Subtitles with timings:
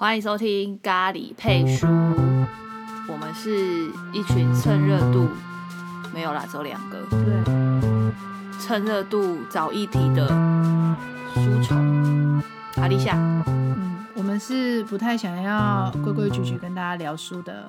[0.00, 1.86] 欢迎收听咖喱配书，
[3.06, 5.28] 我们是一群蹭热度，
[6.14, 10.26] 没有啦，只有两个对，蹭热度找议题的
[11.34, 12.42] 书虫。
[12.76, 13.14] 阿丽夏，
[13.46, 17.68] 嗯，我们是不太想要规规矩矩跟大家聊书的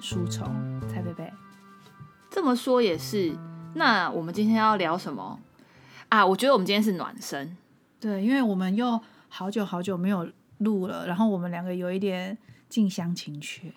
[0.00, 0.52] 书虫
[0.88, 1.32] 蔡贝贝。
[2.28, 3.32] 这么说也是。
[3.74, 5.38] 那我们今天要聊什么
[6.08, 6.26] 啊？
[6.26, 7.56] 我觉得我们今天是暖身，
[8.00, 10.28] 对，因为我们又好久好久没有
[10.60, 12.38] 录了，然后我们两个有一点
[12.70, 13.72] 近乡情怯，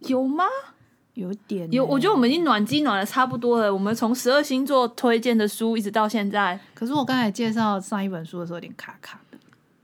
[0.00, 0.44] 有吗？
[1.14, 2.28] 有点有，我觉得我们。
[2.28, 3.72] 们已经暖机暖的差不多了。
[3.72, 9.38] 我们从十二星座推荐的书一直到现在，可是我刚才介绍上一本书的时候有点卡卡的。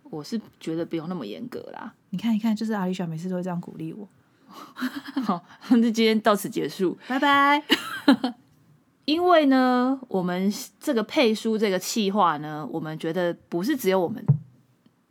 [0.05, 1.93] 我是觉得不用那么严格啦。
[2.11, 4.09] 你看，你看，就是阿丽莎每次都会这样鼓励我。
[5.25, 6.97] 好，那今天到此结束。
[7.09, 7.65] 拜拜。
[9.07, 14.25] 因为呢，我们这个配书这个企划呢，我们觉得不是只有我们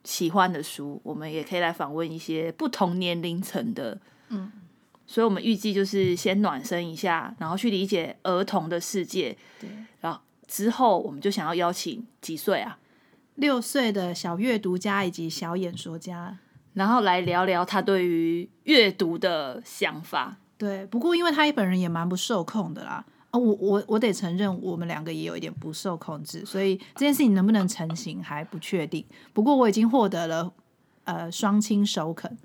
[0.03, 3.99] 喜欢的书，我们也可以来访问一些不同年龄层的，
[4.29, 4.51] 嗯，
[5.07, 9.69] 所以我们预计就是先暖身一下，然后去理解儿童的世界，对，
[10.01, 12.77] 然后之后我们就想要邀请几岁啊，
[13.35, 16.37] 六岁的小阅读家以及小演说家。
[16.73, 20.37] 然后来聊聊他对于阅读的想法。
[20.57, 23.05] 对，不过因为他本人也蛮不受控的啦。
[23.33, 29.03] 啊、我我我得承认，我们两个也有一点不受控制，所以这件事情能不能成型还不确定。
[29.33, 30.53] 不过我已经获得了
[31.05, 32.37] 呃双亲首肯，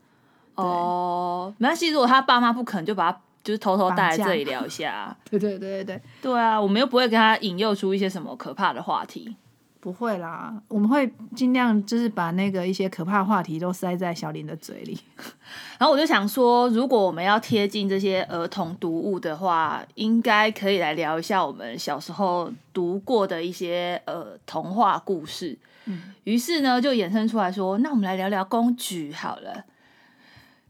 [0.54, 5.16] 哦，没关系，如果他爸妈不肯，就把他就是偷偷带来这里聊一下啊。
[5.30, 9.36] 对对对对对，对啊，我们又不会跟他引诱出一些什么可怕的话题。
[9.80, 14.98] 不会啦，我们会尽量就是把那个一些可怕的话题都塞在小林的嘴里。
[15.78, 25.56] 然后我就想说，如果我们要贴近这些儿童读物的话，应该可以来聊一下我们小时候读过的一些呃童话故事。
[25.84, 29.64] 嗯，于是呢，就衍生出来说，那我们来聊聊公举好了。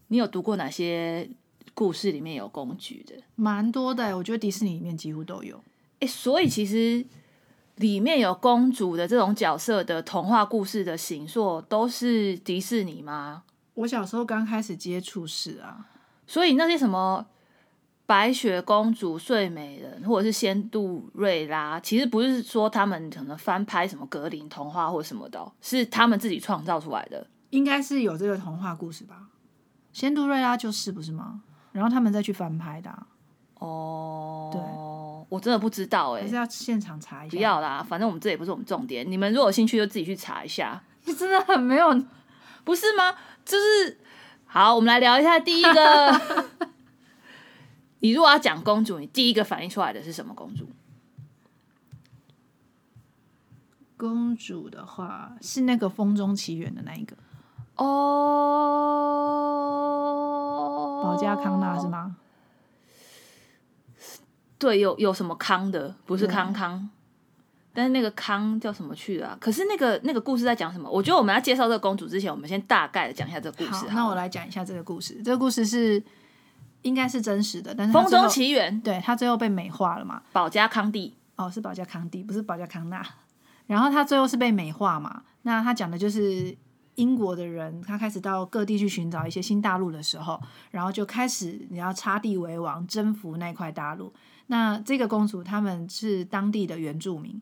[0.09, 1.29] 你有读过哪些
[1.75, 3.15] 故事里面有公举的？
[3.35, 5.61] 蛮多的，我觉得迪士尼里面几乎都有。
[6.01, 7.05] 诶，所以其实
[7.79, 13.43] 里面有公主的这种角色的童话故事的形塑，都是迪士尼吗？
[13.75, 15.87] 我小时候刚开始接触是啊，
[16.27, 17.27] 所以那些什么
[18.07, 27.27] 白雪公主、睡美人，或者是仙杜瑞拉，其实不是说他们可能翻拍什么格林童话或什么的哦，是他们自己创造出来的。
[27.51, 29.29] 应该是有这个童话故事吧？
[29.93, 31.43] 仙杜瑞拉就是不是吗？
[31.71, 33.07] 然后他们再去翻拍的啊、
[33.59, 34.61] 哦，对，
[35.29, 37.37] 我真的不知道哎、还是要现场查一下？
[37.37, 39.11] 不，要啦，反正我们这也不是我们重点。
[39.11, 41.89] 你们如果有兴趣，就自己去查一下，你真的很没有。
[42.65, 43.15] 不是吗？
[43.45, 43.99] 就是
[44.45, 46.21] 好，我们来聊一下第一个。
[48.01, 50.69] 你如果要讲公主，你第一个反应出来的是什么公主？
[53.97, 57.17] 公主的话是那个《风中奇缘》的那一个
[57.75, 57.85] 哦，
[61.03, 61.89] 保加康纳是？
[61.89, 62.17] 吗？
[64.59, 66.91] 对，有有什么康的，不是对康康，
[67.73, 69.39] 但是那个康叫什么去了、啊？
[69.41, 70.91] 可是那个那个故事在讲什么？
[70.91, 73.87] 我觉得我们要介绍这个公主之前，我们先大概的讲一下这个故事。
[73.87, 75.23] 好，那我来讲一下这个故事。
[75.23, 76.03] 这个故事是
[76.83, 80.23] 应该是真实的，但是《风中奇缘》对他最后被美化了嘛？
[80.33, 83.07] 保加康帝，哦，是保加康帝，不是保加康纳。
[83.67, 85.23] 然后他最后是被美化嘛？
[85.43, 86.57] 那他讲的就是
[86.97, 90.41] 英国的人，他开始到各地去寻找一些新大陆的时候，
[90.73, 94.13] 然后就开始你要插地为王，征服那块大陆。
[94.49, 97.41] 那这个公主他们是当地的原住民，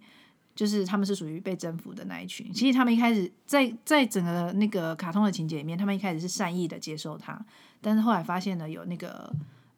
[0.54, 2.52] 就是他们是属于被征服的那一群。
[2.52, 7.38] 其实他们一开始在在整个那个卡通的情节里面，他们一开始是善意的接受它，
[7.80, 9.32] 但是后来发现了有那个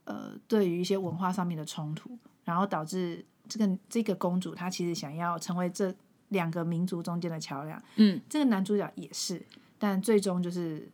[0.05, 5.95] 呃对于一些文化上面的冲突，然后导致这个这个公主她其实想要成为这
[6.29, 7.83] 两个民族中间的桥梁。
[7.97, 9.45] 嗯，这个男主角也是，
[9.79, 10.91] 但最终就是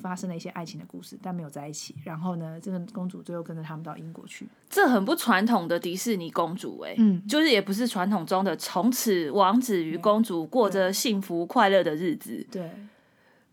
[0.00, 1.94] 发生了一些爱情的故事，但没有在一起。
[2.04, 4.46] 然后呢，这个公主最后跟着他们到英国去。
[4.70, 12.46] 这很不传统的迪士尼公主哎、嗯，就是也不是传统中的从此王子与公主过着幸福快乐的日子。
[12.50, 12.70] 对，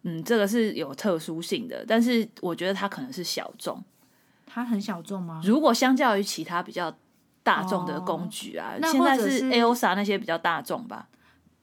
[0.03, 3.83] 嗯，这个是有特殊性的，但是我觉得它可能是小众。
[4.45, 5.41] 它很小众吗？
[5.43, 6.91] 如果相较于其他比较
[7.43, 11.07] 大众的公举啊，那现在是 Elsa 那些比较大众吧。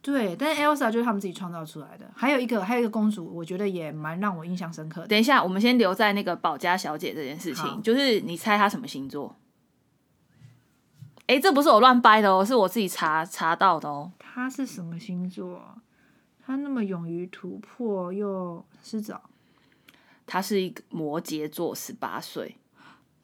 [0.06, 2.08] 对，但是 Elsa 就是他们自己创造出来的。
[2.14, 5.08] 还有一个，还有一个公主，我觉得也蛮让我印象深刻的。
[5.08, 9.34] 等一下，我们先留在那个保家小姐这件事情，就是你猜她什么星座？
[11.26, 14.12] 哎、这不是我乱掰的哦，是我自己查查到的哦。
[14.20, 15.60] 她是什么星座？
[16.46, 19.20] 她那么勇于突破，又狮子哦，
[20.24, 22.56] 她是一个摩羯座，十八岁。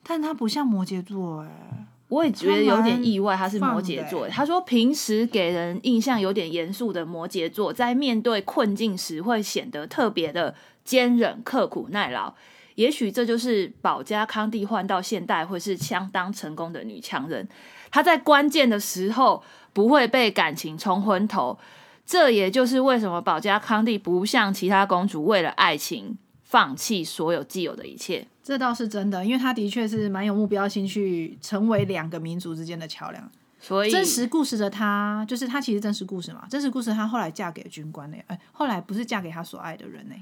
[0.03, 1.87] 但她不像摩羯座哎。
[2.13, 10.55] 我也觉得有点意外，他是摩羯座他说，平时给人印象有点严肃的摩羯座，在面对困境时会显得特别的
[10.85, 12.35] 坚韧、刻苦耐劳。
[12.75, 17.49] 也许这就是保加康帝换到现代会是相当成功的女强人。
[17.91, 19.43] 她在关键的时候
[19.73, 21.59] 不会被感情冲昏头，
[22.05, 26.19] 这也就是为什么保加康帝不像其他公主为了爱情
[26.53, 28.29] 放弃所有既有的一切。
[28.43, 33.31] 这倒是真的，因为他的确是蛮有目标性，去成为两个民族之间的桥梁。
[33.59, 36.47] 所以真实故事的他，就是他其实真实故事嘛。
[36.51, 40.15] 真实故事他后来嫁给军官呢、哎、后来不是嫁给他所爱的人呢、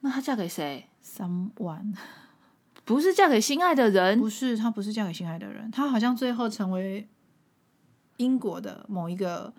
[0.00, 1.94] 那他嫁给谁？someone
[2.84, 7.08] 不是嫁给心爱的人，不是，他不是嫁给心爱的人，他好像最后成为
[8.18, 9.50] 英国的某一个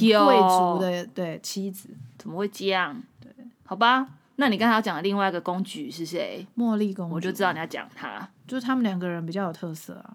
[0.00, 3.02] 有贵族的对妻子怎么会这样？
[3.20, 3.32] 对，
[3.64, 4.17] 好吧。
[4.40, 6.46] 那你刚才要讲的另外一个公举是谁？
[6.56, 10.14] 茉莉公主，我就知道你要讲她，就是他们两个人比较有特色啊。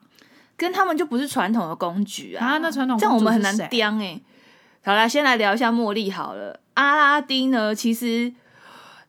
[0.55, 2.45] 跟他们就不是传统的公举啊。
[2.45, 4.21] 啊那传统这样我们很难哎、
[4.85, 6.61] 好啦，先来聊一下茉莉好了。
[6.75, 8.31] 阿拉丁呢，其实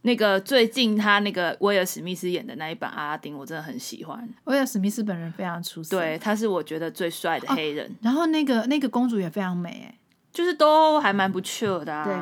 [0.02, 4.28] 那个最近他那个威尔史密斯演的那一版阿拉丁，我真的很喜欢。
[4.44, 9.98] 威尔史密斯本人非常出色，对，，他是我觉得最帅的黑人，然后那个那个公主也非常美，哎，
[10.32, 12.04] 就是都还蛮不错的啊。
[12.04, 12.14] 对，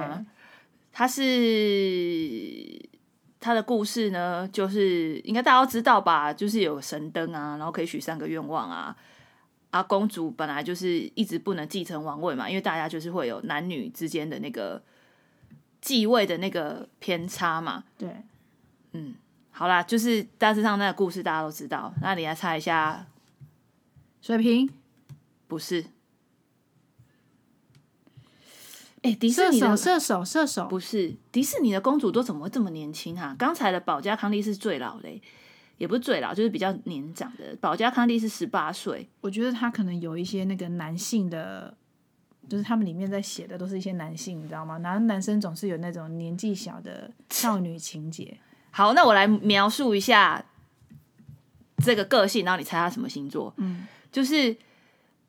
[0.93, 2.89] 他是
[3.41, 8.97] 他的故事呢，就是应该大家都知道吧，就是有神灯啊，然后可以许三个愿望啊。
[9.71, 14.83] 啊，公主本来就是一直不能继承王位嘛，因为大家就是会有男女之间的那个
[15.81, 17.83] 继位的那个偏差嘛。
[17.97, 18.11] 对，
[18.93, 19.15] 嗯
[19.51, 23.07] 好啦，就是大致上那个故事大家都知道，那你来猜一下，
[24.21, 24.71] 水瓶
[25.49, 25.83] 不是？
[29.03, 35.21] 哎、迪士尼射手射手，不是迪士尼的公主都怎么会这么年轻哈、刚才的保加康利是最老的欸、
[35.77, 37.57] 也不是最老，就是比较年长的。
[37.61, 41.77] 保加康利是十八岁，我觉得他可能有一些那个男性的，
[42.49, 44.77] 就是他们里面在写的都是一些男性，你知道吗？
[44.79, 48.39] 男男生总是有那种年纪小的少女情节。
[48.71, 50.45] 好，那我来描述一下
[51.79, 53.53] 这个个性，然后你猜他什么星座？
[53.57, 54.57] 嗯，就是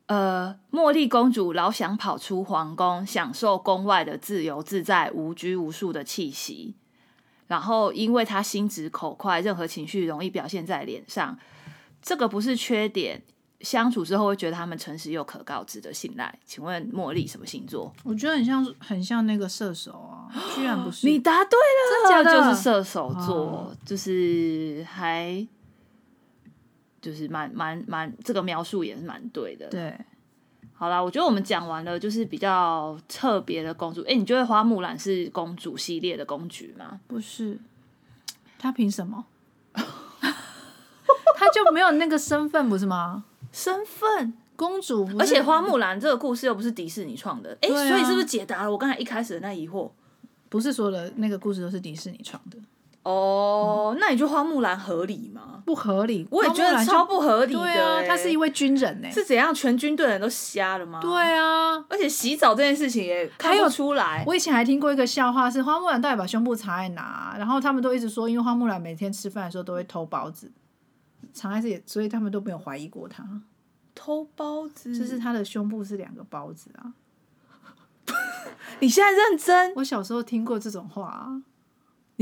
[0.07, 6.75] 呃，茉莉公主老想跑出皇宫，享受宫外的自由自在、无拘无束的气息。
[7.47, 11.37] 然后，因为她心直口快，任何情绪容易表现在脸上，
[12.01, 13.23] 这个不是缺点。
[13.61, 16.37] 相处之后会觉得他们诚实又可靠，值得信赖。
[16.43, 17.93] 请问茉莉什么星座？
[18.03, 25.47] 我觉得很像很像那个射手啊，居然不是你答对了，真的假的就是射手座，哦就是还
[27.03, 29.67] 就是蛮蛮蛮，这个描述也是蛮对的。
[29.67, 29.93] 对，
[30.71, 34.01] 好啦，我觉得我们讲完了，就是比较特别的公主。
[34.07, 37.01] 哎、你觉得花木兰是公主系列的公主吗？
[37.07, 37.59] 不是
[38.57, 39.25] 她凭什么？
[39.73, 43.25] 她就没有那个身份不是吗？
[43.51, 49.91] 身份，公主，而且花木兰这个故事又不是迪士尼创的，哎、所以是不是解答了我刚才一开始的那疑惑？
[50.47, 52.57] 不是所有的那个故事都是迪士尼创的，
[53.03, 55.61] 哦，那你觉得花木兰合理吗？
[55.65, 56.27] 不合理。
[56.29, 59.53] 我也觉得超不合理的、对啊，他是一位位军人呢、是怎样？
[59.53, 60.99] 全军队人都瞎了吗？
[61.01, 64.23] 对啊，而且洗澡这件事情也看不出来。
[64.27, 67.35] 我以前还听过一个笑话，是花木兰到底把胸部藏在哪？
[67.37, 70.51] 然后他们都一直说，因为花木兰每天吃饭的时候都会偷包子，
[71.33, 73.23] 藏在这里，所以他们都没有怀疑过她。
[73.95, 76.93] 偷包子，就是她的胸部是两个包子啊。
[78.79, 79.73] 你现在认真？
[79.75, 81.41] 我小时候听过这种话、啊，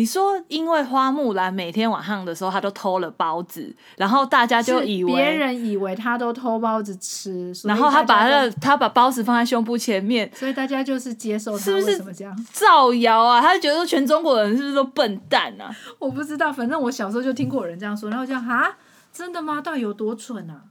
[0.02, 12.46] 你说因为花木兰每天晚上的时候，她都偷了包子，然后大家就以为别人以为她都偷包子吃，然后他把大家都那个他把包子放在胸部前面所以大家就是接受她是不是这样？
[12.52, 13.40] 造谣啊！
[13.40, 15.70] 他就觉得说全中国人是不是都笨蛋啊？
[16.00, 18.76] 我不知道，反正我小时候就听过有人这样说，然后我就想哈，
[19.14, 19.62] 真的吗？
[19.62, 20.64] 到底有多蠢啊？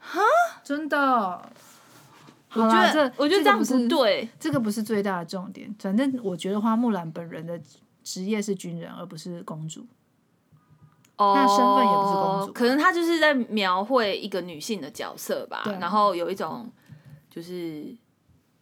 [0.00, 0.20] 哈，
[0.64, 1.40] 真的。
[2.52, 4.28] 我觉得这我觉得这样不这个不。
[4.40, 7.56] 这个不是最大的重点，反正我觉得花木兰本人的
[8.10, 9.86] 职业是军人，而不是公主。
[11.16, 16.72] 哦，那身份也不是公主可能他就是在描绘一个女性的角色吧，然后有一种
[17.28, 17.94] 就是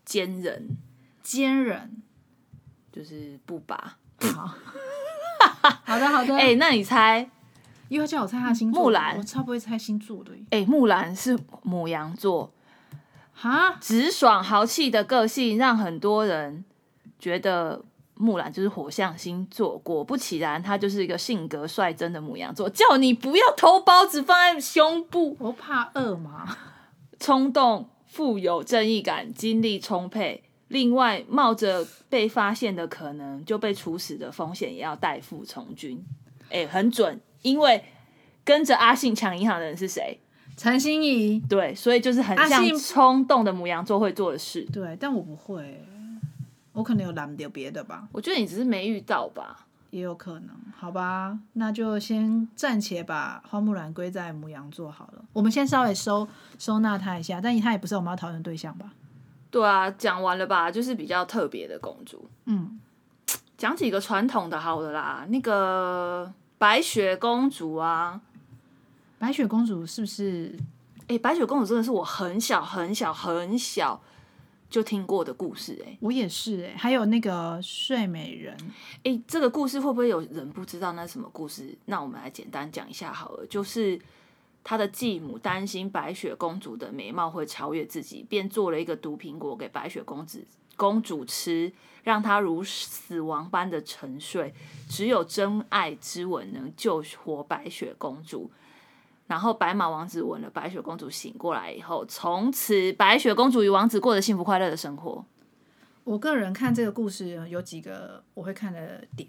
[0.05, 0.76] 坚韧，
[1.23, 2.02] 坚韧。
[2.90, 3.97] 就是不拔。
[4.35, 4.55] 好，
[5.85, 6.37] 好的好的。
[6.37, 7.31] 哎、那你猜？
[7.90, 10.43] 又要叫我猜他星座，木兰我超不会猜星座的耶。
[10.50, 12.52] 哎、木兰是母羊座，
[13.35, 16.64] 哈，直爽豪气的个性让很多人
[17.21, 17.85] 觉得
[18.19, 19.79] 木兰就是火象星座。
[19.79, 22.69] 果不其然，他就是一个性格率真的母羊座。
[22.69, 26.57] 叫你不要偷包子放在胸部，我怕饿嘛。
[27.19, 30.45] 冲动、富有正义感、精力充沛。
[30.69, 36.05] 另外，冒着被发现的可能就被处死的风险，也要代父从军。
[36.51, 37.83] 哎、很准，因为
[38.45, 40.21] 跟着阿信抢银行的人是谁？
[40.57, 44.63] 陈心怡，对，所以就是很像冲动的母羊座会做的事。
[44.73, 45.85] 对，但我不会，
[46.78, 49.66] 我可能有拦掉别的吧，我觉得你只是没遇到吧。
[49.90, 55.25] 也有可能，好吧，那就先暂且把花木兰归在母羊座好了。
[55.32, 58.92] 我们先稍微收收纳她一下，但她也不是我们要讨论的对象吧？
[59.50, 62.28] 对啊，讲完了吧，就是比较特别的公主。
[62.44, 62.78] 嗯，
[63.56, 68.20] 讲几个传统的好了啦，那个白雪公主啊，
[69.18, 70.54] 白雪公主是不是？
[71.06, 73.99] 哎、白雪公主真的是我很小很小很小
[74.71, 78.57] 就听过的故事、哎，我也是哎、还有那个睡美人，
[79.03, 81.77] 哎、这个故事会不会有人不知道那是什么故事？
[81.87, 83.99] 那我们来简单讲一下好了，就是
[84.63, 90.39] 他的继母担心白雪公主的美貌会超越自己，便做了一个毒苹果给白雪公主
[90.77, 91.73] 公主吃，
[92.05, 94.55] 让她如死亡般的沉睡。
[94.89, 98.51] 只有真爱之吻能救活白雪公主。
[99.28, 105.25] 然后白马王子吻了白雪公主，醒过来以后，从此白雪公主与王子过着幸福快乐的生活。
[106.02, 109.28] 我个人看这个故事有几个我会看的点。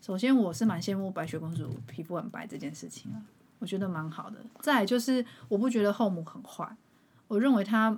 [0.00, 3.22] 首先，我是蛮羡慕白雪公主皮肤很白这件事情啊，
[3.60, 4.38] 我觉得蛮好的。
[4.60, 6.76] 再来就是，我不觉得后母很坏，
[7.28, 7.96] 我认为她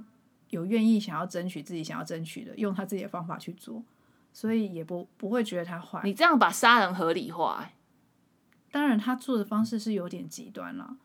[0.50, 3.82] 有愿意想要争取自己想要争取的，用她自己的方法去做，
[4.34, 6.02] 所以也不不会觉得她坏。
[6.04, 7.72] 你这样把杀人合理化、欸
[8.72, 10.96] 当然，她做的方式是有点极端了，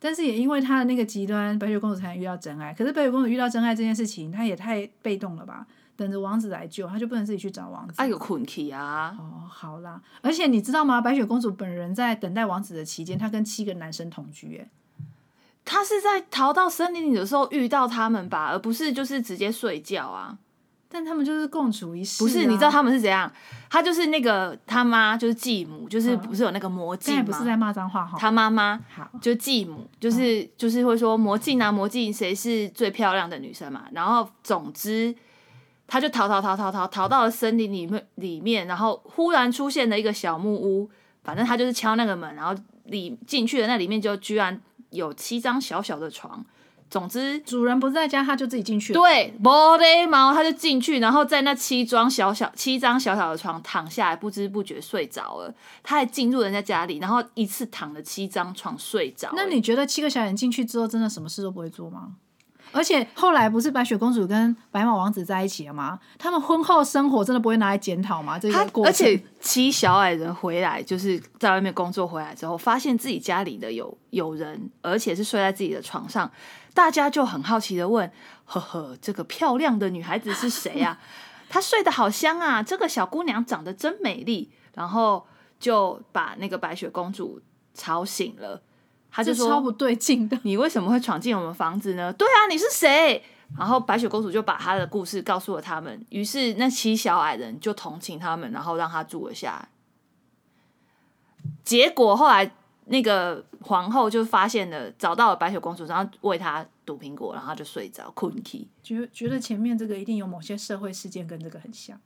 [0.00, 2.72] 但是也因为他的那个极端，白雪公主才能遇到真爱。
[2.72, 5.66] 可是白雪公主遇到真爱这件事情，她也太被动了吧？
[5.96, 7.94] 等着王子来救，她就不能自己去找王子。
[7.96, 11.00] 哎呦困气啊，哦，好啦，而且你知道吗？
[11.00, 14.68] 白雪公主本人在等待王子的期间，她跟七个男生同居，哎，
[15.64, 20.38] 她是在逃到森林里的时候遇到他们吧，而不是就是直接睡觉啊。
[20.90, 22.24] 但他们就是共处一室、啊。
[22.24, 23.30] 不是，你知道他们是怎样？
[23.68, 28.16] 他就是那个他妈，就是继母，就是嗯不是有那个魔镜不是在骂脏话哈？
[28.18, 33.84] 他妈妈好，就继母，就是、就是会说魔镜啊，魔镜谁是最漂亮的女生嘛？
[33.92, 35.14] 然后总之，
[35.86, 40.90] 他就逃逃逃逃逃逃到了森林里面里面，然后忽然出现了一个小木屋，
[41.22, 42.54] 反正他就是敲那个门，然后
[42.84, 44.58] 里进去的那里面就居然
[44.90, 46.42] 有七张小小的床。
[46.90, 49.00] 总之，主人不在家，他就自己进去了。
[49.00, 55.54] 对，没得毛，他就进去，然后在那七张小小七张小小的床躺下来，不知不觉睡着了。
[55.82, 62.14] 他还进入人家家里，然后一次躺了七张床睡着、欸那你觉得七个小人进去之后，真的什么事都不会做吗？
[62.70, 65.98] 而且后来不是白雪公主跟白马王子在一起了吗？
[66.18, 68.38] 他们婚后生活真的不会拿来检讨吗？
[68.38, 76.30] 这他个过程，而且七小矮人回来，就是在外面工作回来之后，发现自己家里的有有人，而且是睡在自己的床上，
[76.78, 78.08] 大家就很好奇的问
[78.46, 80.96] ：“呵呵，这个漂亮的女孩子是谁呀、
[81.50, 85.26] 她睡得好香啊，这个小姑娘长得真美丽。”然后
[85.58, 87.42] 就把那个白雪公主
[87.74, 88.62] 吵醒了，
[89.10, 90.38] 她就说：“超不对劲的。
[90.44, 92.12] 你为什么会闯进我们房子呢？
[92.12, 93.24] 对啊，你是谁？
[93.58, 99.68] 然后白雪公主就把她的故事告诉了他们，于是那七小矮人就同情他们，然后让她住了下来。
[101.64, 102.48] 结果后来
[102.88, 108.68] 那个皇后就发现了，找到了白雪公主，然后喂她毒苹果，然后她就睡着困起。
[108.82, 111.98] 觉觉得前面这个一定有某些社会事件跟这个很像。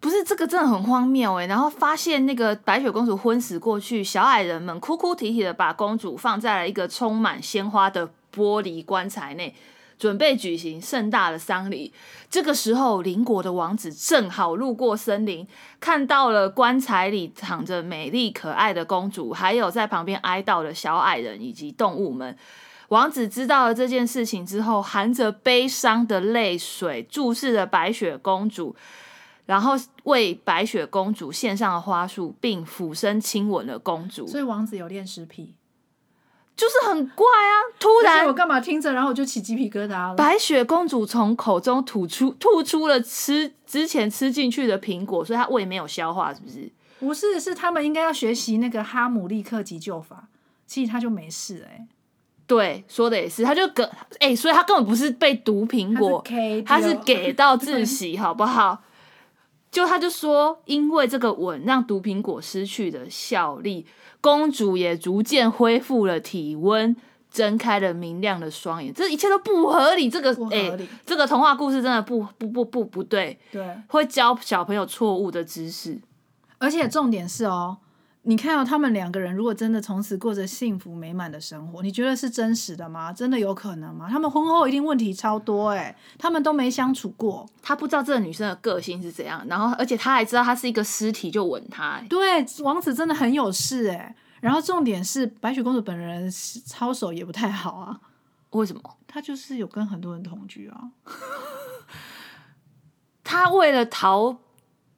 [0.00, 9.54] 不是这个真的很荒谬哎，然后发现那个白雪公主昏死过去，小矮人们哭哭啼啼的把公主放在了一个充满鲜花的玻璃棺材内，
[9.98, 11.92] 准备举行盛大的丧礼。
[12.30, 15.46] 这个时候，邻国的王子正好路过森林，
[15.80, 22.36] 看到了棺材里躺着美丽可爱的公主，还有在旁边哀悼的小矮人以及动物们。
[22.88, 28.76] 王子知道了这件事情之后，含着悲伤的泪水注视着白雪公主。
[29.46, 29.74] 然后
[30.04, 35.54] 为白雪公主献上了花束，并俯身亲吻了公主，所以王子有恋尸癖。
[36.56, 37.52] 就是很怪啊！
[37.80, 40.14] 突然，我干嘛听着，然后我就起鸡皮疙瘩了。
[40.14, 46.70] 白雪公主从口中吐出吐出了吃之前吃进去的苹果，所以她胃没有消化，是不是？
[47.00, 50.28] 不是，是他们应该要学习那个哈姆立克急救法，
[50.66, 51.86] 其实他就没事哎、
[52.46, 53.82] 对，说的也是，他就给
[54.20, 56.24] 哎、所以他根本不是被毒苹果
[56.64, 58.80] 他是丢给到窒息，好不好？
[59.74, 63.84] 就他就说，因为这个吻让毒苹果失去了效力，
[64.20, 66.94] 公主也逐渐恢复了体温，
[67.28, 68.94] 睁开了明亮的双眼。
[68.94, 76.00] 这一切都不合理，这个不合哎、理这个童话故事真的不不不不不对，对，会教小朋友错误的知识。
[76.58, 77.78] 而且重点是哦，
[78.26, 83.12] 你看到他们两个人如果真的从此过着幸福美满的生活，你觉得是真实的吗？
[83.12, 84.08] 真的有可能吗？
[84.10, 87.46] 他们婚后一定问题超多哎、他们都没相处过。
[87.62, 98.00] 他不知道这个女生的个性是怎样，然后而且他还知道她是一个尸体就吻她、哎对，王子真的很有事哎、然后重点是白雪公主本人操守也不太好啊，
[98.50, 98.82] 为什么？
[99.06, 100.90] 她就是有跟很多人同居啊。
[103.22, 104.38] 她为了逃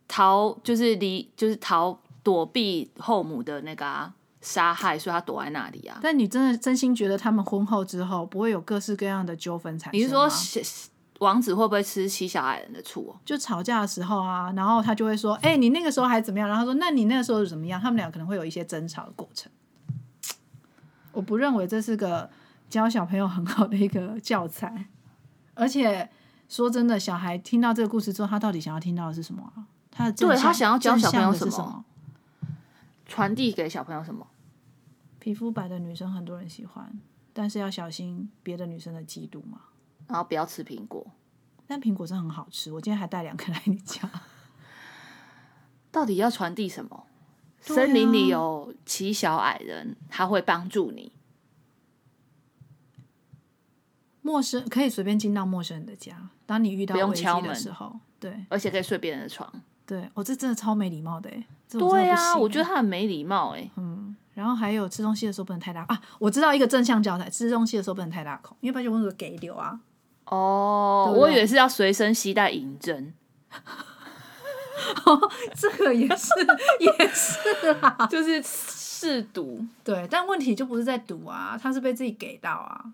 [0.07, 5.97] 逃，就是离，就是逃躲避后母的那个啊杀害，所以他躲在那里啊。
[6.03, 9.97] 但你真的真心觉得他们婚后之后不会有各式各样的纠纷产生吗？
[9.97, 10.29] 你是说
[11.21, 13.15] 王子会不会吃七小矮人的醋、哦？
[13.25, 19.49] 就吵架的时候啊，然后他就会说：“哎、你那个时候还怎么样？”然后他说：“那你那个时候怎么样？”他们俩可能会有一些争吵的过程。
[21.13, 22.29] 我不认为这是个
[22.69, 24.87] 教小朋友很好的一个教材，
[25.55, 26.11] 而且
[26.49, 29.63] 说真的，小孩听到这个故事之后，他到底想要听到的是什么啊？
[29.91, 31.85] 他的正对他想要教小朋友是什么？
[33.07, 34.27] 传递给小朋友什么？
[35.19, 37.01] 皮肤白的女生很多人喜欢，
[37.33, 39.61] 但是要小心别的女生的嫉妒嘛。
[40.07, 41.05] 然后不要吃苹果。
[41.67, 44.09] 但苹果真的很好吃，我今天还带两颗来你家。
[45.91, 46.97] 到底要传递什么？
[46.97, 47.05] 啊
[47.61, 51.11] 森林里有奇小矮人，他会帮助你。
[54.23, 59.53] 陌生可以随便进到陌生人的家，当你遇到不用危机敲门的时候，对而且可以睡别人的床。
[59.87, 61.47] 对，我、这真的超没礼貌的哎。
[61.69, 65.99] 这我真对啊，行我觉得欸他很没礼貌哎、嗯然后还有吃东西的时候不能太大啊！
[66.19, 69.81] 我知道一个正向教材，吃东西的时候不能太大口，因为白雪公主给丢啊。
[70.27, 73.15] 哦，对不对我以为是要随身携带银针，
[75.57, 76.29] 这个也是
[76.81, 79.65] 也是啦， 就是试毒。
[79.83, 82.85] 对，但问题就不是在赌啊，他是被自己给到啊。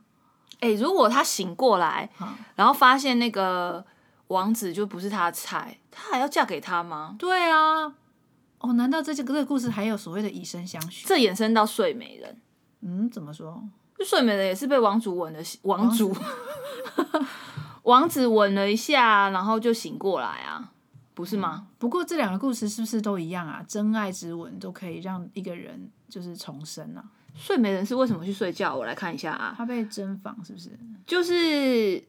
[0.61, 3.85] 哎、如果他醒过来，嗯然后发现那个
[4.29, 7.15] 王子就不是他的菜，他还要嫁给他吗？
[7.19, 7.95] 对啊，
[8.59, 11.07] 哦，难道这这个这个故事还有所谓的以身相许？
[11.07, 12.41] 这衍生到睡美人，
[12.81, 13.63] 嗯，怎么说？
[13.97, 16.13] 就睡美人也是被王主吻了，王主
[17.85, 20.73] 王子吻了一下，然后就醒过来啊，
[21.15, 21.69] 不是吗？
[21.79, 23.65] 不过这两个故事是不是都一样啊？
[23.69, 27.05] 真爱之吻都可以让一个人就是重生啊。
[27.35, 28.75] 睡美人是为什么去睡觉？
[28.75, 30.71] 我来看一下啊，他被征访是不是？
[31.07, 32.03] 就是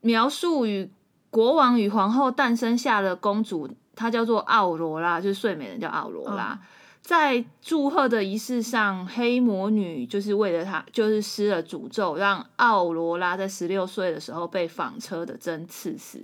[0.00, 0.90] 描述与
[1.32, 6.60] 国王与皇后诞生下的公主，她叫做奥罗拉，就是睡美人叫奥罗拉。
[7.00, 16.22] 在祝贺的仪式上，黑魔女就是为了她，就是施了诅咒，让奥罗拉在十六岁的时候被纺车的针刺死。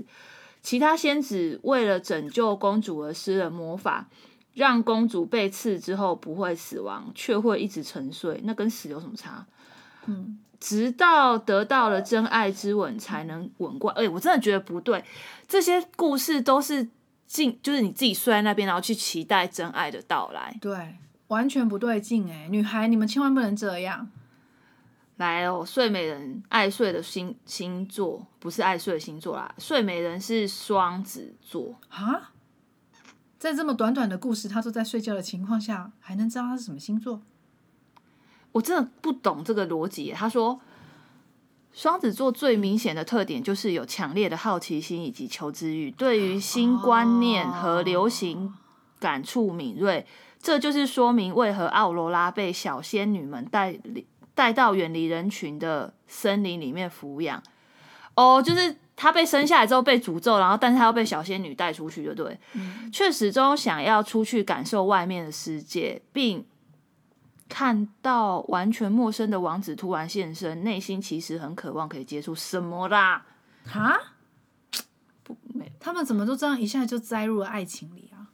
[0.60, 4.08] 其他仙子为了拯救公主而施了魔法，
[4.52, 8.42] 让公主被刺之后不会死亡，却会一直沉睡。
[8.44, 9.46] 那跟死有什么差？
[10.04, 14.02] 嗯，直到得到了真爱之吻才能吻过来。
[14.02, 15.04] 哎、我真的觉得不对，
[15.46, 16.88] 这些故事都是
[17.26, 20.56] 进，就是你自己睡在那边，然后去期待真爱的到来。
[20.60, 20.96] 对，
[21.28, 22.48] 完全不对劲哎！
[22.48, 24.08] 女孩，你们千万不能这样。
[25.16, 31.74] 来哦，睡美人爱睡的星星座不是爱睡的星座啦，睡美人是双子座。
[31.88, 32.30] 啊，
[33.36, 37.20] 在这么短短的故事，他都在睡觉的情况下，还能知道他是什么星座？
[38.58, 40.10] 我真的不懂这个逻辑。
[40.10, 40.60] 他说，
[41.72, 48.52] 双子座最明显的特点就是有强烈的好奇心以及求知欲，对于新观念和流行
[48.98, 50.04] 感触敏锐。
[50.42, 53.78] 这就是说明为何奥罗拉被小仙女们带
[54.34, 57.40] 带到远离人群的森林里面抚养。
[58.16, 62.36] 哦，就是她被生下来之后被诅咒，然后但是她要被小仙女带出去，就对，
[62.92, 66.44] 却始终想要出去感受外面的世界，并
[67.48, 73.24] 看到完全陌生的王子突然现身，内心其实很渴望可以接触什么啦？
[73.64, 73.98] 哈，
[75.24, 78.28] 不，没他们怎么都这样一下就栽入了爱情里啊？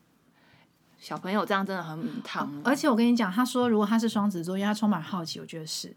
[0.99, 2.51] 小朋友这样真的很母汤。
[2.65, 5.95] 而且我跟你讲，他说如果他是双子座，因为他充满好奇，我觉得是。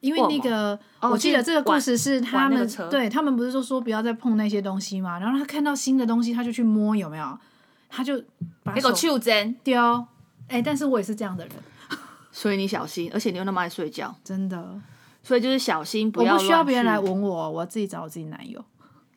[0.00, 7.38] 因为那个，哦我记得这个故事是他们对他们不是说说不要再碰那些东西嘛，然后他看到新的东西，他就去摸，有没有？
[7.88, 8.16] 他就
[8.62, 10.06] 把那个手袖针，丢。
[10.48, 11.56] 哎、但是我也是这样的人，
[12.40, 14.80] 所以你小心，而且你又那么爱睡觉，真的，
[15.24, 18.64] 所以就是小心不我要不需要别人来吻我，我要自己找我自己男友。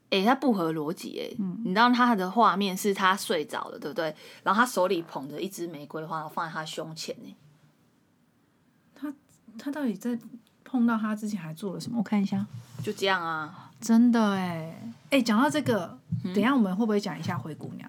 [0.10, 4.16] 哎、他不合逻辑哎，嗯你知道他的画面是他睡着了，对不对？
[4.42, 7.36] 然后他手里捧着一支玫瑰花，放在他胸前呢。
[8.96, 9.14] 他
[9.60, 10.18] 他到底在
[10.64, 12.00] 碰到他之前还做了什么？
[12.00, 12.44] 我看一下，
[12.84, 17.88] 就这样啊，真的哎哎，讲到这个，嗯等一下我们会不会讲一下灰姑娘？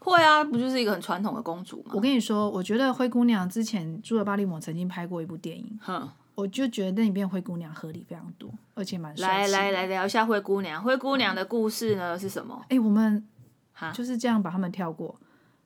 [0.00, 2.00] 会啊，不就是一个很传统的公主吗我？
[2.00, 10.82] 跟你说，我觉得灰姑娘之前朱尔巴利姆曾经拍过一部电影，哼，我就觉得那里边灰姑娘合理非常多，而且蛮帅气来来，来聊一下灰姑娘。
[10.82, 12.60] 灰姑娘的故事呢是什么？
[12.68, 13.24] 哎，我们
[13.72, 15.14] 哈，就是这样把他们跳过。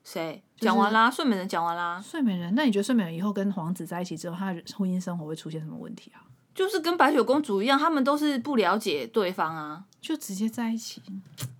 [0.02, 1.10] 谁讲完啦？
[1.10, 6.20] 睡美人讲完啦，睡美人，那你觉得睡美人以后跟皇子在一起之后，她的婚姻生活会出现什么问题啊？
[6.54, 9.84] 就是跟白雪公主一样，他们都是不了解对方啊。
[10.00, 11.00] 就直接在一起？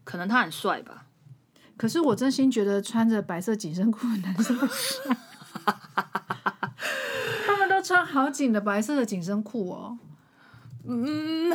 [0.04, 1.03] 可能他很帅吧，
[1.76, 4.56] 可是我真心觉得穿着白色紧身裤的男生，
[7.46, 9.98] 他们都穿好紧的白色的紧身裤哦。
[10.86, 11.50] 嗯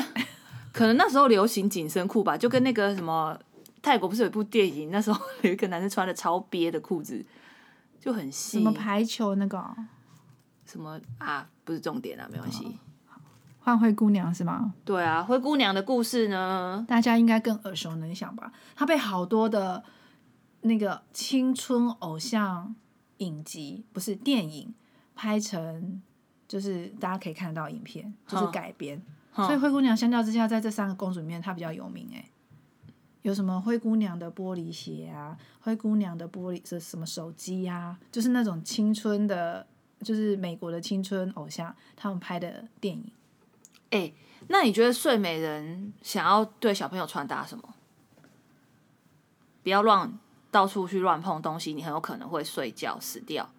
[0.71, 3.37] 可能那时候流行紧身裤吧，就跟那个什么
[3.81, 7.25] 泰国不是有一部电影，那时候有一个男生穿的超憋的裤子，
[7.99, 8.57] 就很细。
[8.57, 9.75] 什么排球那个哦
[10.65, 11.47] 什么啊？
[11.63, 12.77] 不是重点啊，没关系。
[13.59, 14.73] 换灰姑娘是吗？
[14.85, 16.85] 对啊，灰姑娘的故事呢？
[16.87, 18.51] 大家应该更耳熟能详吧？
[18.75, 19.83] 她被好多的
[20.61, 22.75] 那个青春偶像
[23.17, 24.73] 影集，不是电影，
[25.15, 26.01] 拍成
[26.47, 29.01] 就是大家可以看得到影片，就是改编。
[29.33, 32.25] 所以灰姑娘相较之下，在这三个公主里面，她比较有名哎。
[33.21, 39.67] 有什么灰姑娘的玻璃鞋啊，灰姑娘的玻璃是什么手机啊、就是那种青春的，
[40.01, 43.11] 就是美国的青春偶像他们拍的电影。
[43.89, 44.13] 哎、
[44.47, 47.75] 那你觉得睡美人想要对小朋友传达什么？
[49.63, 50.17] 不要乱
[50.51, 53.49] 到处去乱碰东西，你很有可能会睡觉死掉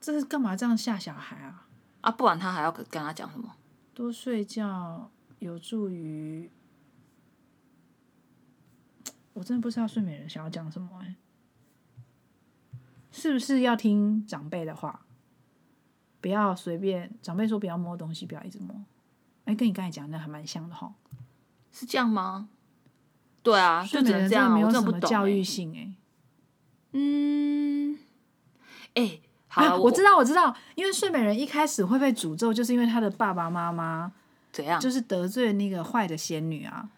[0.00, 1.66] 这是干嘛这样吓小孩啊？
[2.02, 2.10] 啊！
[2.10, 3.56] 不然他还要跟跟他讲什么？
[3.92, 6.50] 多睡觉有助于，
[9.32, 11.16] 我真的不知道睡美人想要讲什么哎、
[13.10, 15.06] 是不是要听长辈的话？
[16.20, 18.84] 不要随便，长辈说不要摸东西，不要一直摸。
[19.44, 20.94] 哎、跟你刚才讲的还蛮像的哈。
[21.72, 22.48] 是这样吗？
[23.42, 25.44] 对啊，就只能这样没有什么教育欸。
[25.44, 25.94] 性哎、
[26.98, 27.98] 嗯，
[28.94, 34.10] 哎、好我知道，我知道，因为睡美人一开始会被诅咒，就是因为她的爸爸妈妈
[34.50, 34.80] 怎样？
[34.80, 36.88] 就是得罪那个坏的仙女啊，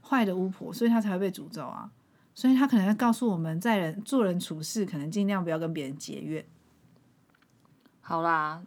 [0.00, 1.90] 坏的巫婆，所以她才会被诅咒啊。
[2.34, 6.42] 所以她可能要告诉我们，在人做人处事，可能尽量不要跟别人结怨。
[8.00, 8.62] 好啦，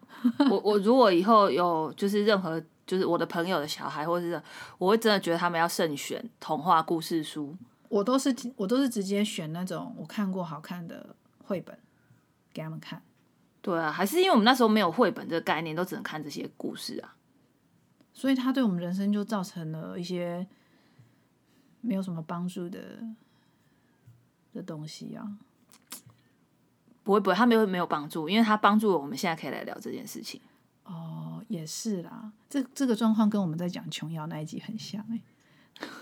[0.52, 4.40] 我我如果以后有就是任何就是我的朋友的小孩，或者是
[4.78, 7.56] 我会真的觉得他们要慎选童话故事书。
[7.90, 11.78] 我都是我都是直接选那种我看过好看的绘本
[12.54, 13.02] 给他们看。
[13.62, 17.16] 对啊，还是因为我们那时候没有绘本这个概念，都只能看这些故事啊。
[18.14, 20.48] 所以他对我们人生就造成了一些
[21.82, 23.04] 没有什么帮助的
[24.54, 25.38] 的东西啊。
[27.04, 30.42] 不会不会，他没有没有帮助，因为他帮助了我们现在可以来聊这件事情。
[30.84, 35.20] 哦，也是啦，这这个状况跟我们在讲琼瑶那一集很像哎、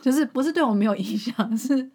[0.01, 1.89] 就是不是对我们没有影响， 是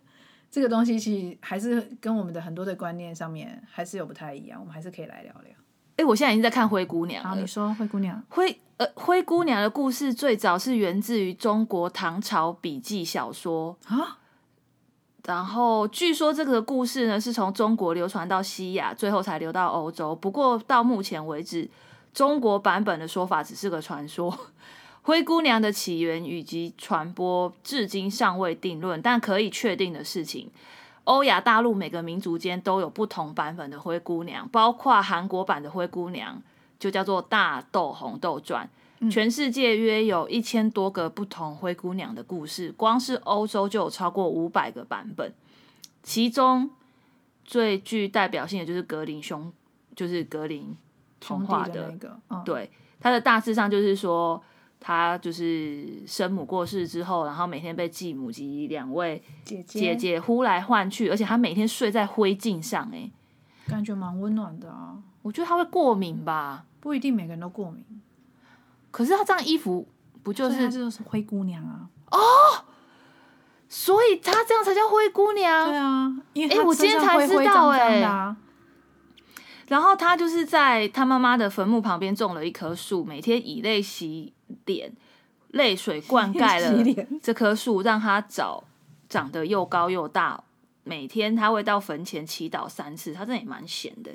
[0.51, 5.53] 这个东西其实还是跟我们的很多的观念上面还是有不太一样，我们还是可以来聊聊。
[5.97, 7.47] 哎、我现在已经在看《灰姑娘》好，你。
[7.47, 14.19] 说灰姑娘，灰呃，灰姑娘的故事最早是源自于中国唐朝笔记小说啊，
[15.25, 20.15] 然后据说这个故事呢是从中国流传到西亚，最后才流到欧洲。
[20.15, 21.69] 不过到目前为止，
[22.15, 24.33] 中国版本的说法只是个传说。
[25.09, 30.51] 灰姑娘的起源以及传播至今尚未定论，但可以确定的事情，
[31.05, 36.43] 欧亚大陆每个民族间都有不同版本的灰姑娘，包括韩国版的灰姑娘
[36.79, 38.69] 就叫做《大豆红豆传》。
[39.11, 45.33] 全世界约有一千多个不同灰姑娘的故事，光是欧洲就有超过五百个版本。
[46.03, 46.69] 其中
[47.47, 49.51] 最具代表性的就是格林兄，
[49.97, 50.77] 就是格林
[51.19, 54.43] 童话弟的那个，嗯，对，它的大致上就是说，
[54.81, 63.13] 他就是生母过世之后，然后每天被继母及两位姐姐呼来唤去，而且他每天睡在灰烬上、欸，
[63.67, 66.65] 感觉蛮温暖的啊，我觉得他会过敏吧？
[66.81, 67.85] 不一定每个人都过敏，
[68.91, 69.87] 可是他这样衣服
[70.23, 70.71] 不就是？
[70.71, 71.89] 就是灰姑娘啊。
[72.11, 72.19] 哦
[73.71, 75.69] 所以她这样才叫灰姑娘。
[75.69, 78.35] 对啊，因为诶我今天才知道诶脏的啊
[79.69, 84.33] 然后他就是在他妈妈的坟墓旁边种了一棵树，每天以泪洗
[84.65, 84.91] 脸，
[85.53, 88.63] 泪水灌溉了这棵树，让它长
[89.09, 90.43] 长得又高又大。
[90.85, 94.11] 每天他会到坟前祈祷三次，他真的也蛮闲的。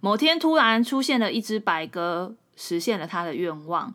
[0.00, 3.94] 某天突然出现了一只白鸽，实现了他的愿望。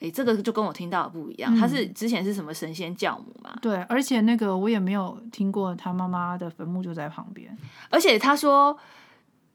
[0.00, 1.56] 诶，这个就跟我听到的不一样。
[1.56, 3.56] 他是之前是什么神仙教母嘛？
[3.62, 7.56] 对，而且那个我也没有听过他妈妈的坟墓就在旁边。
[7.88, 8.78] 而且他说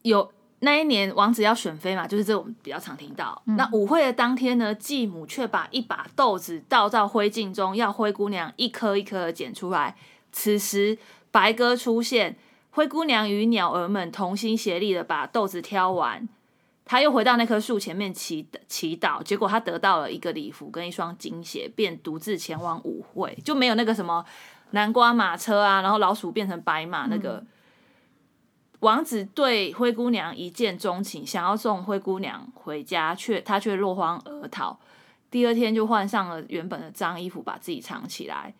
[0.03, 3.41] 有那一年王子要选妃嘛，就是这我们比较常听到。
[3.45, 9.95] 那舞会的当天呢，继母却把一把豆子倒到灰烬中，要灰姑娘一颗一颗的捡出来。
[10.31, 10.97] 此时
[11.31, 12.37] 白鸽出现，
[12.69, 16.29] 灰姑娘与鸟儿们同心协力的把豆子挑完。
[16.85, 24.23] 她又回到那棵树前面祈祈祷，结果她得到了一个礼服跟一双金鞋，便独自前往舞会，就没有那个什么
[24.71, 27.43] 南瓜马车啊，然后老鼠变成白马那个。
[28.81, 34.79] 王子对灰姑娘一见钟情，想要送灰姑娘回家，却他却落荒而逃。
[35.31, 38.53] 第二天就换上了原本的脏衣服，把自己藏起来。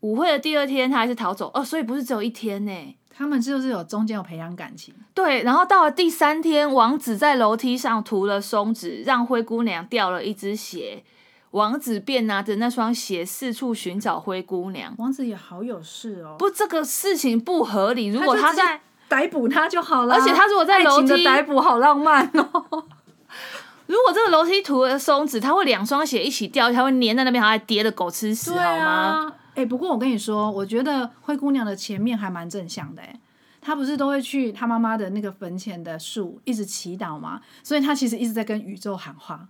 [0.00, 2.96] 舞会的第二天他还是逃走，哦，所以不是只有一天呢。
[3.14, 11.04] 他们就是有中间有培养感情，对，然后到了第三天，王子在楼梯上涂了松脂，让灰姑娘掉了一只鞋。
[11.52, 14.94] 王子便拿着那双鞋四处寻找灰姑娘。
[14.98, 18.06] 王子也好有事哦，不，这个事情不合理。
[18.06, 22.84] 如果他在逮捕他就好了，而且他如果在楼梯逮捕，好浪漫哦。
[23.86, 29.32] 如果这个楼梯涂了松子，他会两双鞋一起掉，他会粘在那边，还跌的狗吃屎，好吗？
[29.54, 33.20] 哎，不过我跟你说，我觉得灰姑娘的前面还蛮正向的，哎，
[33.60, 37.42] 她不是都会去她妈妈的那个坟前的树一直祈祷吗？
[37.62, 39.46] 所以她其实一直在跟宇宙喊话。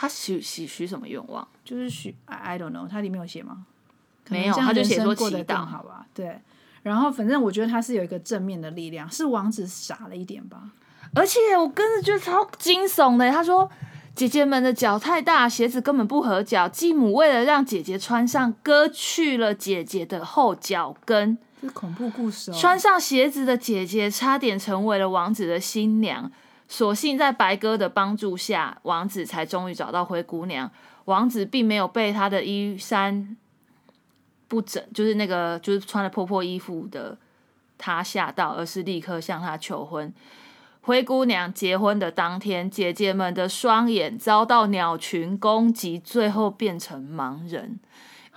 [0.00, 1.46] 她许许许什么愿望？
[1.64, 3.66] 就是许，I I don't know，他里面有写吗？
[4.28, 6.06] 没有，他就写说祈祷，好吧？
[6.14, 6.38] 对。
[6.84, 10.70] 然后反正我觉得他是有一个正面的力量，是王子傻了一点吧。
[11.16, 13.68] 而且我跟着觉得超惊悚的，他说。
[14.14, 16.68] 姐姐们的脚太大，鞋子根本不合脚。
[16.68, 21.38] 继母为了让姐姐穿上，割去了姐姐的后脚跟。
[21.60, 22.54] 是恐怖故事哦！
[22.58, 26.28] 穿上鞋子的姐姐差点成为了王子的新娘。
[26.68, 30.70] 所幸在白鸽的帮助下，王子才终于找到灰姑娘。
[31.06, 33.36] 王子并没有被她的衣衫
[34.46, 37.16] 不整，就是那个就是穿了破破衣服的
[37.78, 40.12] 她吓到，而是立刻向她求婚。
[40.82, 47.78] 灰姑娘结婚的当天，姐姐们的双眼遭到鸟群攻击，最后变成盲人，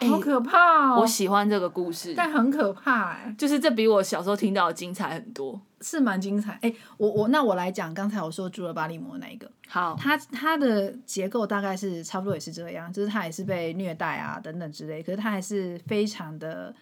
[0.09, 1.01] 好可怕哦！
[1.01, 6.73] 我喜欢这个故事，但很可怕哎，就是这比我小时候听到的精彩很多，是蛮精彩哎。
[6.97, 16.73] 我我那我来讲，刚才我说住了巴利摩那一个，好，它它的结构大概是差不多也是这样，就是他也是被虐待啊等等之类，可是他还是非常的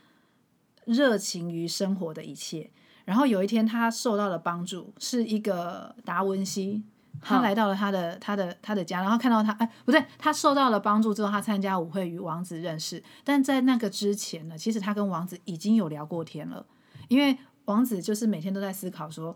[0.85, 2.69] 热情于生活的一切。
[3.05, 6.83] 然后有一天，他受到了帮助，是一个达文西，
[7.21, 13.03] 他来到了他的他的他的家，然后看到他，哎，不对，他受到了帮助之后，他参加舞会与王子认识。
[13.23, 16.65] 但在那个之前呢，其实他跟王子已经有聊过天了，
[17.07, 19.35] 因为王子就是每天都在思考说，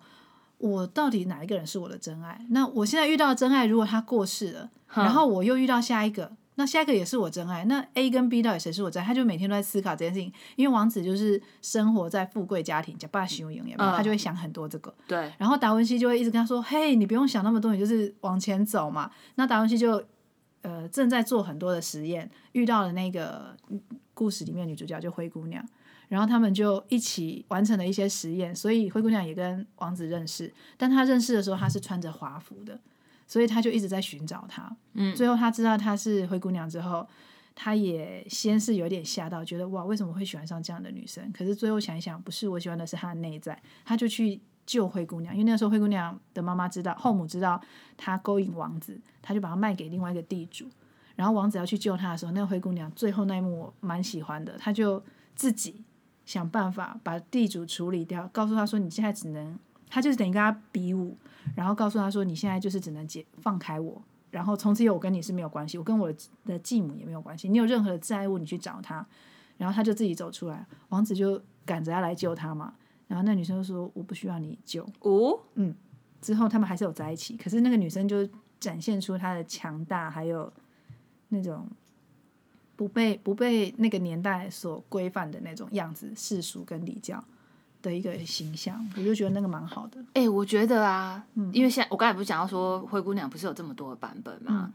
[0.57, 2.45] 我到底哪一个人是我的真爱？
[2.49, 6.31] 那我现在遇到的真爱，如果他过世了，然后我又遇到下一个。
[6.55, 9.05] 那下一个也是我真爱，那 A 跟 B 到底谁是我真爱？
[9.05, 14.93] 他就每天都在思考这件事情，因为王子就是生活在富贵家庭，叫爸修营，他就会想很多这个。
[15.07, 15.31] 对。
[15.37, 20.03] 然后达文西就会一直跟他说：“嘿，你不用想那么多，你就是往前走嘛。”那达文西就
[20.61, 23.57] 呃正在做很多的实验，遇到了那个
[24.13, 25.65] 故事里面女主角就灰姑娘，
[26.07, 30.53] 然后他们就一起完成了一些实验，所以灰姑娘也跟王子认识。
[30.77, 32.79] 但他认识的时候，他是穿着华服的。
[33.33, 37.07] 所以他就一直在寻找她，嗯，最后他知道她是灰姑娘之后，
[37.55, 41.31] 他也先是有点吓到，觉得哇，为什么会喜欢上这样的女生？
[41.33, 47.59] 可是最后想一想，不是我喜欢的是她的内在，他就去救灰姑娘，因为那时候灰姑娘的妈妈知道，后母知道
[47.97, 50.67] 她勾引王子，他就把她卖给另外一个地主，
[51.15, 55.03] 然后王子要去救她的时候，那个灰姑娘最后那一幕我蛮喜欢的，她就
[55.35, 55.83] 自己
[56.23, 59.57] 想办法把地主处理掉，告诉他说你现在只能，
[59.93, 61.15] 他就是等于跟他比武。
[61.55, 64.01] 然后告诉他说：“你现在就是只能解放开我，
[64.31, 66.11] 然后从此以后我跟你是没有关系，我跟我
[66.45, 67.49] 的继母也没有关系。
[67.49, 69.05] 你有任何的债务，你去找他。”
[69.57, 72.73] 然后他就自己走出来，王子就赶着要来救他嘛。
[73.07, 75.75] 然后那女生就说：“我不需要你救。”哦，嗯。
[76.21, 78.25] 之后他们还是有在一起，可是那个女生就
[78.57, 80.51] 展现出她的强大，还有
[81.27, 81.67] 那种
[82.77, 87.21] 不被不被那个年代所规范的那种样子，世俗跟礼教。
[87.83, 90.03] 的一个形象，我就觉得那个蛮好的。
[90.13, 94.71] 哎，我觉得啊，因为现在我刚才不是讲到说灰姑娘不是有这么多的版本吗？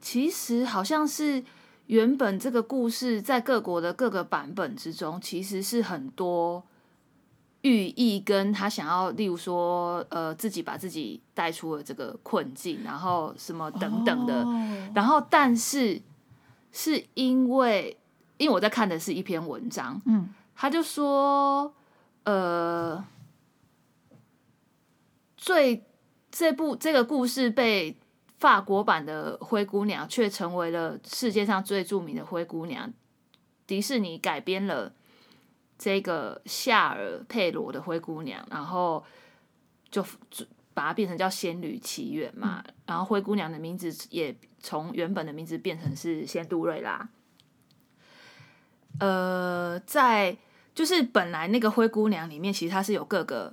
[0.00, 1.44] 其实好像是
[1.86, 6.64] 原本这个故事在各国的各个版本之中，其实是很多
[7.60, 14.46] 寓意，跟他想要，例如说，呃，自己把自己带出了这个困境，然后什么等等的。
[14.94, 16.00] 然后，但是
[16.72, 17.94] 是因为，
[18.38, 21.70] 因为我在看的是一篇文章，嗯，他就说。
[22.24, 23.02] 呃，
[25.36, 25.84] 最
[26.30, 27.98] 这部这个故事被
[28.38, 32.92] 法国版的灰姑娘却成为了世界上最著名的灰姑娘。
[33.66, 34.92] 迪士尼改编了
[35.78, 39.02] 这个夏尔佩罗的灰姑娘，然后
[39.90, 40.04] 就
[40.74, 42.62] 把它变成叫仙女奇缘嘛。
[42.84, 47.08] 然后灰姑娘的名字也从原本的名字变成是仙杜瑞拉。
[49.00, 50.36] 呃，在。
[50.80, 53.52] 就是本来那个灰姑娘里面，其实它是有各个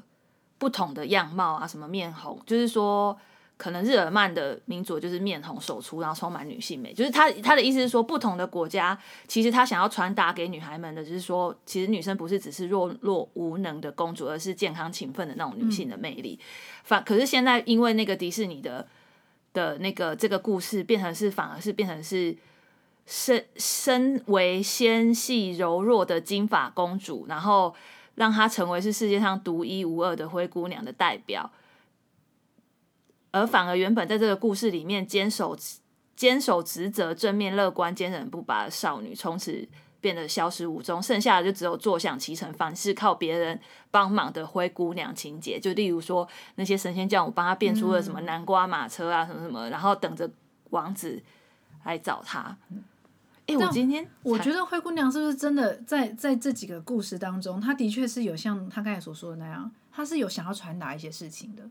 [0.57, 3.17] 不同的样貌啊，什么面红，就是说
[3.57, 6.93] 可能日耳曼的民族就是面红手粗，然后充满女性美。
[6.93, 16.39] 就是他他的意思是说，不同的国家其实他想要传达给女孩们的，就是说，其实女生不是只是弱弱无能的公主，而是健康勤奋的那种女性的魅力。
[16.85, 18.87] 反可是现在因为那个迪士尼的
[19.51, 22.33] 的那个这个故事变成是反而是变成是
[23.07, 27.73] 身身为纤细柔弱的金发公主，然后
[28.15, 31.49] 让她成为是世界上独一无二的灰姑娘的代表，
[33.31, 35.57] 而反而原本在这个故事里面坚守
[36.17, 39.65] 坚守职责、正面乐观、坚韧不拔的少女，从此
[40.01, 43.57] 变得消失无踪，剩下的就只有坐享其成、凡事靠别人
[43.89, 45.57] 帮忙的灰姑娘情节。
[45.57, 50.29] 就例如说，那些神仙教母帮她变出了什么南瓜马车啊，什么什么，然后等着
[50.71, 51.21] 王子
[51.85, 52.57] 来找她。
[53.47, 61.63] 哎、我今天我觉得灰姑娘是不是真的在在这几个故事当中，她的确是有像她刚才所说的那样，她是有想要传达一些事情的。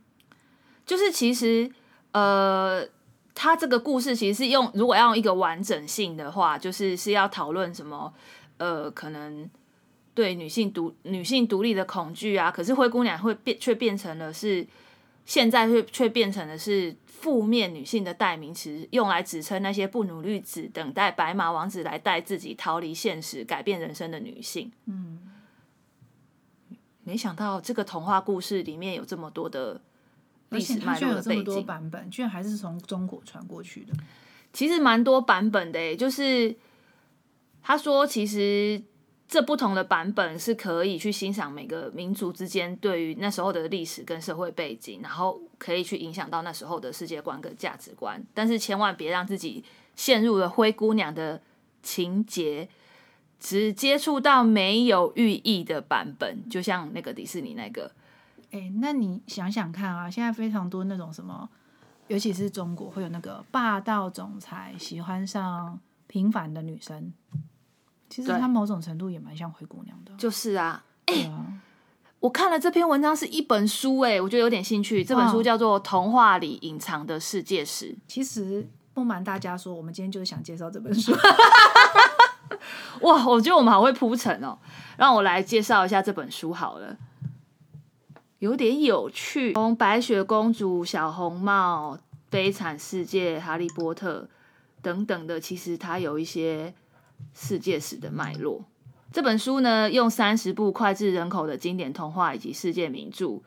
[0.87, 1.71] 就是其实
[2.13, 2.83] 呃，
[3.35, 8.13] 她这个故事其实是用如果要用一个完整性的话，就是是要讨论什么
[8.57, 9.49] 呃，可能
[10.15, 12.51] 对女性独女性独立的恐惧啊。
[12.51, 14.67] 可是灰姑娘会变，却变成了是
[15.27, 24.71] 现在却却变成的是负面女性的代名词，用来指称那些不努力只等待白马王子来带自己逃离现实、改变人生的女性。
[24.85, 25.19] 嗯，
[27.03, 29.81] 没想到这个童话故事里面有这么多的
[30.51, 31.67] 而历史脉络的背景。
[31.67, 33.93] 版本，居然还是从中国传过去的。
[34.53, 36.55] 其实蛮多版本的诶，就是
[37.63, 38.81] 他说，其实
[39.29, 48.25] 这不同的版本是可以去欣赏每个民族之间对于那时候的历史跟社会背景，然后可以去影响到那时候的世界观跟价值观。
[48.33, 49.65] 但是千万别让自己
[49.97, 51.43] 陷入了灰姑娘的
[51.83, 52.69] 情节，
[53.41, 57.91] 只接触到没有寓意的版本，就像那个迪士尼那个。
[58.53, 61.49] 哎，那你想想看啊，现在非常多那种什么，
[62.07, 67.13] 尤其是中国会有那个霸道总裁喜欢上平凡的女生，
[68.09, 70.13] 其实对它某种程度也蛮像灰姑娘的。
[70.17, 71.47] 就是啊，对啊，
[72.21, 75.05] 我看了这篇文章是一本书，哎，我觉得有点兴趣。
[75.05, 77.93] 这本书叫做《童话里隐藏的世界史》。
[78.09, 81.13] 其实不瞒大家说，我们今天就是想介绍这本书。
[83.03, 84.57] 哇，我觉得我们好会铺陈哦。
[84.97, 86.97] 让我来介绍一下这本书好了，
[88.39, 89.53] 有点有趣。
[89.53, 91.99] 从白雪公主、小红帽、
[92.31, 94.27] 悲惨世界、哈利波特
[94.81, 96.73] 等等的，其实它有一些
[97.35, 98.65] 世界史的脉络。
[99.13, 103.41] 这本书呢，用三十部脍炙人口的经典童话以及世界名著，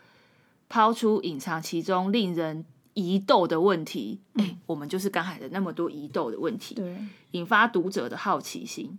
[0.67, 4.21] 抛出隐藏其中令人疑窦的问题。
[4.33, 6.75] 哎、我们就是刚才的那么多疑窦的问题。
[6.75, 6.97] 对，
[7.31, 8.97] 引发读者的好奇心。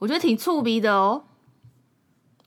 [0.00, 1.24] 我觉得挺触鼻的哦，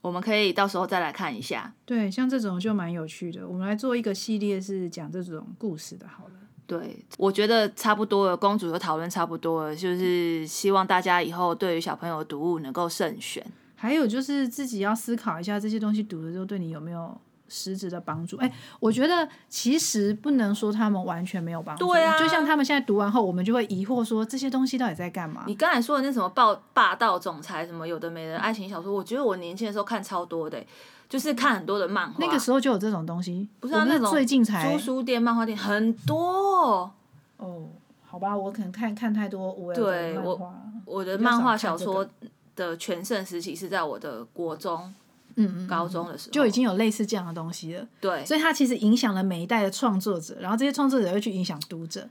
[0.01, 1.73] 我们可以到时候再来看一下。
[1.85, 3.47] 对，像这种就蛮有趣的。
[3.47, 6.05] 我们来做一个系列，是讲这种故事的。
[6.07, 6.33] 好了，
[6.67, 13.43] 对，我觉得差不多了，公主的讨论差不多了，就是希望大家以后对于小朋友的读物能够慎选。
[13.75, 17.15] 还有就是自己要思考一下这些东西读了之后对你有没有
[17.47, 18.35] 实质的帮助。
[18.37, 21.87] 哎，我觉得其实不能说他们完全没有帮助。
[21.87, 25.43] 对啊就像他们现在读完后，我们就会疑惑说这些东西到底在干嘛？
[25.47, 30.61] 你刚才说的那什么霸霸道总裁什么有的没的爱情小说，我觉得我年轻的时候看超多的，
[31.09, 32.15] 就是看很多的漫画。
[32.19, 36.91] 那个时候就有这种东西，不是啊那种最近才租书店、漫画店很多。
[37.37, 37.69] 哦。
[38.09, 40.53] 好吧，我可能看看太多无聊对我。
[40.85, 42.07] 我的漫画小说
[42.55, 44.91] 的全盛时期是在我的国中、
[45.35, 47.85] 嗯嗯，高中的时候，就已经有类似这样的东西了。
[47.99, 52.07] 对，所以它其实影响了每一代的创作者，然后这些创作者会去影响读者。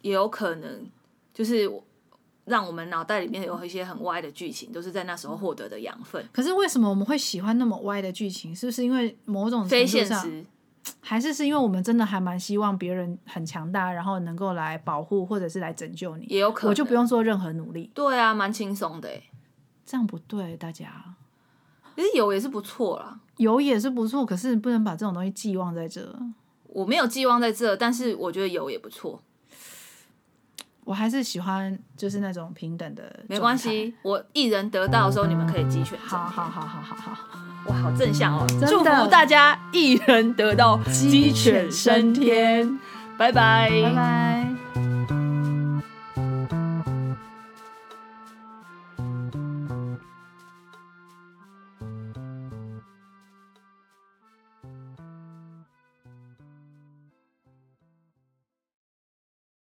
[0.00, 0.86] 也有可能
[1.34, 1.70] 就是
[2.48, 8.54] 让我们脑袋里面有一些很歪的剧情，都是在那时候获得的养分，可是为什么我们会喜欢那么歪的剧情？
[8.54, 10.44] 是不是因为某种程非现实。
[11.00, 16.24] 还是是因为我们真的还蛮希望别人很强大，然后能够来保护或者是来拯救你？
[16.28, 19.22] 也有可能，我就不用做任何努力，对啊，蛮轻松的欸。
[19.84, 21.14] 这样不对，大家
[21.94, 23.20] 其实有也是不错啦。
[23.36, 26.16] 有也是不错，可是不能把这种东西寄望在这。
[26.68, 29.22] 我没有寄望在这，但是我觉得有也不错，
[30.88, 33.56] 我还是喜欢就是那种平等的，没关。
[33.56, 33.92] 系。
[34.00, 35.98] 我一人得到的时候，你们可以鸡犬。
[36.02, 38.46] 好好好好好好，哇，好正向哦！
[38.66, 42.78] 祝福大家一人得到，鸡犬升天。
[43.18, 44.57] 拜拜，拜拜。